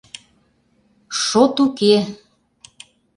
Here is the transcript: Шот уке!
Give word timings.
Шот 1.21 1.55
уке! 1.65 1.95